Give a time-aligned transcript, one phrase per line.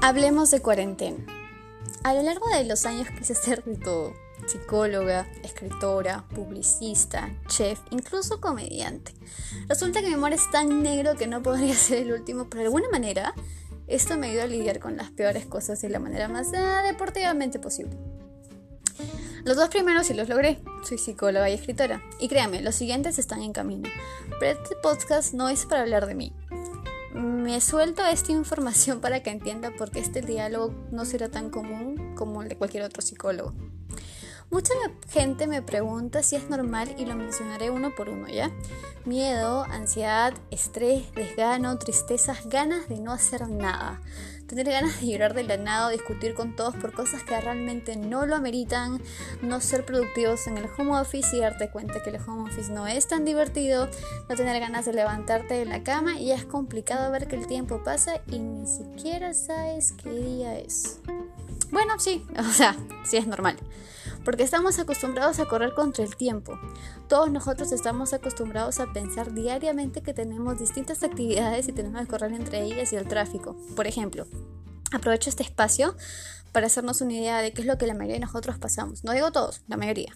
[0.00, 1.18] Hablemos de cuarentena.
[2.04, 4.14] A lo largo de los años quise ser de todo.
[4.46, 9.12] Psicóloga, escritora, publicista, chef, incluso comediante.
[9.66, 12.66] Resulta que mi amor es tan negro que no podría ser el último, pero de
[12.66, 13.34] alguna manera
[13.88, 17.58] esto me ayuda a lidiar con las peores cosas de la manera más ah, deportivamente
[17.58, 17.98] posible.
[19.44, 20.60] Los dos primeros sí los logré.
[20.84, 22.02] Soy psicóloga y escritora.
[22.20, 23.88] Y créanme, los siguientes están en camino.
[24.38, 26.32] Pero este podcast no es para hablar de mí.
[27.18, 32.14] Me suelto esta información para que entienda por qué este diálogo no será tan común
[32.14, 33.52] como el de cualquier otro psicólogo.
[34.50, 34.72] Mucha
[35.10, 38.52] gente me pregunta si es normal y lo mencionaré uno por uno, ¿ya?
[39.04, 44.00] Miedo, ansiedad, estrés, desgano, tristezas, ganas de no hacer nada.
[44.48, 47.96] Tener ganas de llorar de la nada o discutir con todos por cosas que realmente
[47.96, 49.00] no lo ameritan,
[49.42, 52.86] no ser productivos en el home office y darte cuenta que el home office no
[52.86, 53.88] es tan divertido,
[54.28, 57.82] no tener ganas de levantarte de la cama y es complicado ver que el tiempo
[57.84, 60.98] pasa y ni siquiera sabes qué día es.
[61.70, 63.56] Bueno, sí, o sea, sí es normal
[64.28, 66.60] porque estamos acostumbrados a correr contra el tiempo.
[67.08, 72.34] Todos nosotros estamos acostumbrados a pensar diariamente que tenemos distintas actividades y tenemos que correr
[72.34, 73.56] entre ellas y el tráfico.
[73.74, 74.26] Por ejemplo,
[74.92, 75.96] aprovecho este espacio
[76.52, 79.02] para hacernos una idea de qué es lo que la mayoría de nosotros pasamos.
[79.02, 80.12] No digo todos, la mayoría.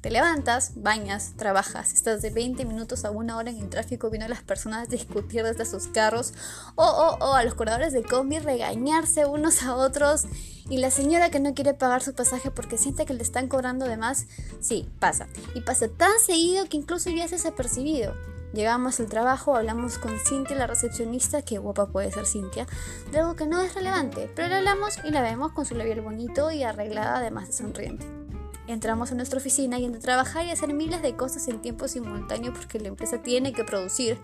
[0.00, 4.24] Te levantas, bañas, trabajas, estás de 20 minutos a una hora en el tráfico viendo
[4.24, 6.32] a las personas discutir desde sus carros
[6.74, 10.24] o, o, a los corredores de combi regañarse unos a otros
[10.70, 13.84] y la señora que no quiere pagar su pasaje porque siente que le están cobrando
[13.84, 14.26] de más,
[14.60, 15.26] sí, pasa.
[15.54, 17.52] Y pasa tan seguido que incluso ya se ha.
[18.54, 22.66] Llegamos al trabajo, hablamos con Cintia, la recepcionista, que guapa puede ser Cintia,
[23.12, 26.00] de algo que no es relevante, pero le hablamos y la vemos con su labial
[26.00, 28.19] bonito y arreglada, además de sonriente.
[28.70, 32.52] Entramos a nuestra oficina y entre trabajar y hacer miles de cosas en tiempo simultáneo
[32.52, 34.16] porque la empresa tiene que producir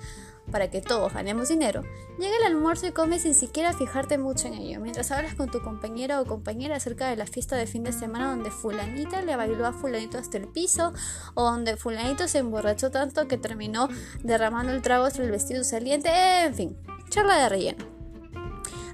[0.53, 1.83] para que todos ganemos dinero,
[2.21, 5.61] llega el almuerzo y comes sin siquiera fijarte mucho en ello, mientras hablas con tu
[5.61, 9.67] compañera o compañera acerca de la fiesta de fin de semana donde fulanita le bailó
[9.67, 10.93] a fulanito hasta el piso
[11.35, 13.89] o donde fulanito se emborrachó tanto que terminó
[14.23, 16.09] derramando el trago hasta el vestido saliente,
[16.45, 16.77] en fin,
[17.11, 17.96] charla de relleno.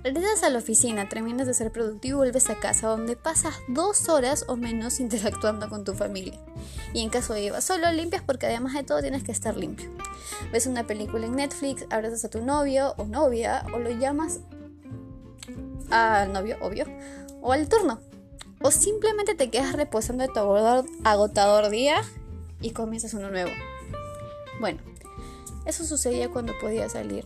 [0.04, 4.08] Regresas a la oficina, terminas de ser productivo y vuelves a casa, donde pasas dos
[4.08, 6.38] horas o menos interactuando con tu familia.
[6.92, 9.88] Y en caso de llevar solo, limpias porque además de todo tienes que estar limpio.
[10.50, 14.40] Ves una película en Netflix, abrazas a tu novio o novia, o lo llamas
[15.90, 16.86] al novio, obvio,
[17.40, 18.00] o al turno.
[18.60, 20.40] O simplemente te quedas reposando de tu
[21.04, 22.02] agotador día
[22.60, 23.50] y comienzas uno nuevo.
[24.58, 24.80] Bueno,
[25.64, 27.24] eso sucedía cuando podías salir,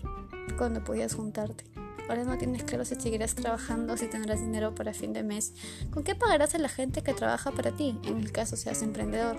[0.59, 1.75] cuando podías juntarte.
[2.08, 5.52] Ahora no tienes claro si seguirás trabajando, si tendrás dinero para fin de mes.
[5.90, 9.36] ¿Con qué pagarás a la gente que trabaja para ti, en el caso seas emprendedor?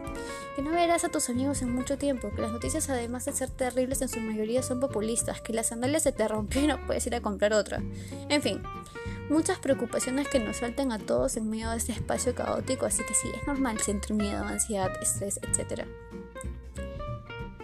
[0.56, 3.50] Que no verás a tus amigos en mucho tiempo, que las noticias además de ser
[3.50, 6.46] terribles en su mayoría son populistas, que las sandalias se te no
[6.88, 7.82] puedes ir a comprar otra.
[8.30, 8.62] En fin,
[9.30, 13.14] muchas preocupaciones que nos saltan a todos en medio de este espacio caótico, así que
[13.14, 15.86] sí, es normal sentir miedo, ansiedad, estrés, etc.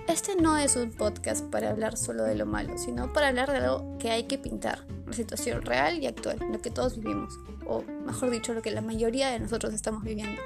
[0.08, 3.58] Este no es un podcast para hablar solo de lo malo, sino para hablar de
[3.58, 8.30] algo que hay que pintar, situación real y actual, lo que todos vivimos, o mejor
[8.32, 10.42] dicho, lo que la mayoría de nosotros estamos viviendo.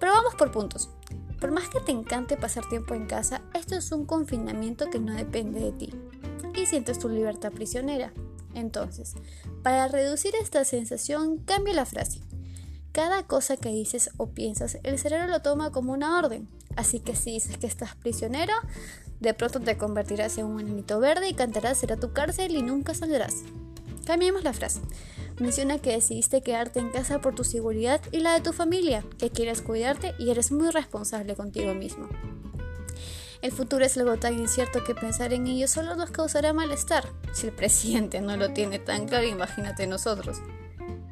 [0.00, 0.90] Pero vamos por puntos.
[1.40, 5.14] Por más que te encante pasar tiempo en casa, esto es un confinamiento que no
[5.14, 5.94] depende de ti
[6.54, 8.12] y sientes tu libertad prisionera.
[8.54, 9.14] Entonces,
[9.62, 12.20] para reducir esta sensación, cambia la frase.
[12.92, 16.48] Cada cosa que dices o piensas, el cerebro lo toma como una orden.
[16.76, 18.52] Así que si dices que estás prisionero,
[19.20, 22.94] de pronto te convertirás en un enanito verde y cantarás será tu cárcel y nunca
[22.94, 23.42] saldrás.
[24.04, 24.80] Cambiemos la frase.
[25.40, 29.30] Menciona que decidiste quedarte en casa por tu seguridad y la de tu familia, que
[29.30, 32.08] quieres cuidarte y eres muy responsable contigo mismo.
[33.42, 37.08] El futuro es algo tan incierto que pensar en ello solo nos causará malestar.
[37.32, 40.38] Si el presidente no lo tiene tan claro, imagínate nosotros.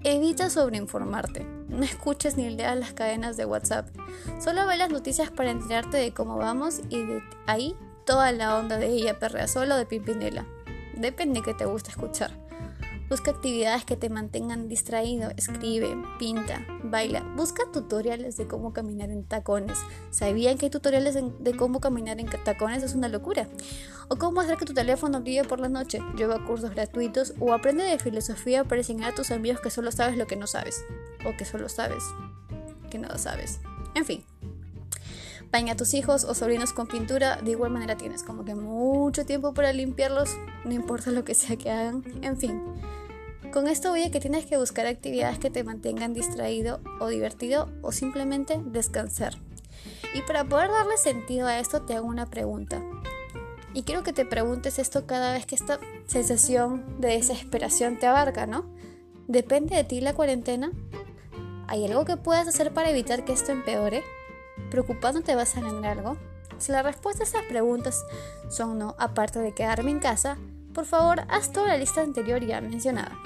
[0.04, 1.61] Evita sobreinformarte.
[1.72, 3.88] No escuches ni leas las cadenas de WhatsApp.
[4.38, 7.74] Solo ve las noticias para enterarte de cómo vamos y de ahí
[8.04, 10.44] toda la onda de ella perrea solo de Pimpinela.
[10.94, 12.41] Depende que te guste escuchar.
[13.12, 17.20] Busca actividades que te mantengan distraído, escribe, pinta, baila.
[17.36, 19.76] Busca tutoriales de cómo caminar en tacones.
[20.08, 22.82] ¿Sabían que hay tutoriales de, cómo caminar en tacones?
[22.82, 23.48] Es una locura.
[24.08, 25.98] O cómo hacer que tu teléfono brille por la noche.
[26.16, 30.16] Lleva cursos gratuitos o aprende de filosofía para enseñar a tus amigos que solo sabes
[30.16, 30.82] lo que no sabes.
[31.26, 32.02] O que solo sabes
[32.90, 33.60] que no sabes.
[33.94, 34.24] En fin.
[35.50, 39.26] Baña a tus hijos o sobrinos con pintura, de igual manera tienes como que mucho
[39.26, 40.30] tiempo para limpiarlos,
[40.64, 42.62] no importa lo que sea que hagan, en fin.
[43.52, 47.68] Con esto voy a que tienes que buscar actividades que te mantengan distraído o divertido
[47.82, 49.34] o simplemente descansar.
[50.14, 52.82] Y para poder darle sentido a esto te hago una pregunta.
[53.74, 58.46] Y quiero que te preguntes esto cada vez que esta sensación de desesperación te abarca,
[58.46, 58.64] ¿no?
[59.28, 60.72] ¿Depende de ti la cuarentena?
[61.68, 64.02] ¿Hay algo que puedas hacer para evitar que esto empeore?
[64.70, 66.16] ¿Preocupándote vas a ganar algo?
[66.56, 68.02] Si la respuesta a estas preguntas
[68.48, 70.38] son no, aparte de quedarme en casa,
[70.72, 73.18] por favor haz toda la lista anterior ya mencionada.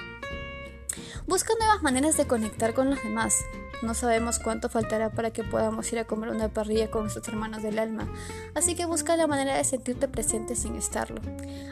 [1.27, 3.43] Busca nuevas maneras de conectar con los demás.
[3.81, 7.61] No sabemos cuánto faltará para que podamos ir a comer una parrilla con nuestros hermanos
[7.61, 8.07] del alma,
[8.55, 11.19] así que busca la manera de sentirte presente sin estarlo.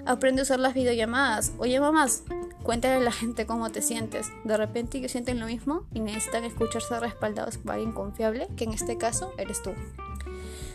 [0.06, 1.54] Aprende a usar las videollamadas.
[1.58, 2.24] Oye mamás,
[2.64, 4.28] cuéntale a la gente cómo te sientes.
[4.44, 8.74] De repente ellos sienten lo mismo y necesitan escucharse respaldados por alguien confiable, que en
[8.74, 9.72] este caso eres tú.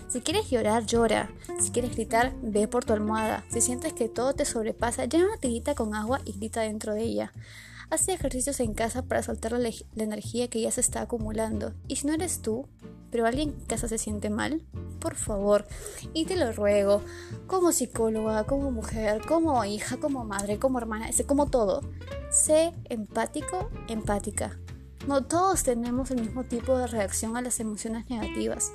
[0.09, 1.31] Si quieres llorar, llora.
[1.61, 3.45] Si quieres gritar, ve por tu almohada.
[3.51, 7.03] Si sientes que todo te sobrepasa, llena una tirita con agua y grita dentro de
[7.03, 7.33] ella.
[7.91, 11.75] Haz ejercicios en casa para soltar la, energía que ya se está acumulando.
[11.89, 12.69] Y si no eres tú,
[13.11, 14.63] pero alguien en casa se siente mal,
[15.01, 15.67] por favor,
[16.15, 17.03] y te lo ruego,
[17.49, 21.83] como psicóloga, como mujer, como hija, como madre, como hermana, como todo,
[22.31, 24.57] sé empático, empática.
[25.09, 28.71] No todos tenemos el mismo tipo de reacción a las emociones negativas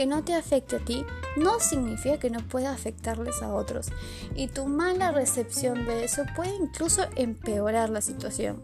[0.00, 1.04] que no te afecte a ti
[1.36, 3.90] no significa que no pueda afectarles a otros
[4.34, 8.62] y tu mala recepción de eso puede incluso empeorar la situación.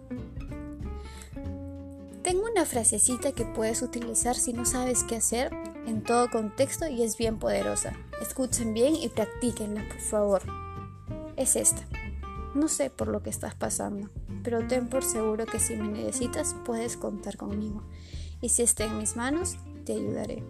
[2.23, 5.53] Tengo una frasecita que puedes utilizar si no sabes qué hacer
[5.87, 7.93] en todo contexto y es bien poderosa.
[8.23, 10.43] Escuchen bien y practíquenla, por favor.
[11.37, 11.87] Es esta.
[12.55, 14.09] No sé por lo que estás pasando,
[14.43, 17.83] pero ten por seguro que si me necesitas puedes contar conmigo.
[18.41, 20.43] Y si está en mis manos, te ayudaré.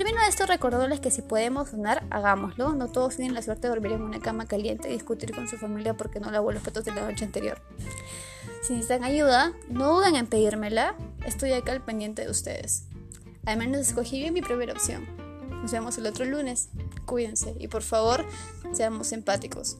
[0.00, 2.72] Termino esto recordándoles que si podemos donar, hagámoslo.
[2.72, 5.58] No todos tienen la suerte de dormir en una cama caliente y discutir con su
[5.58, 7.60] familia porque no lavó los platos de la noche anterior.
[8.62, 10.94] Si necesitan ayuda, no duden en pedírmela.
[11.26, 12.84] Estoy acá al pendiente de ustedes.
[13.44, 15.06] Al menos escogí bien mi primera opción.
[15.50, 16.70] Nos vemos el otro lunes.
[17.04, 18.24] Cuídense y por favor,
[18.72, 19.76] seamos empáticos.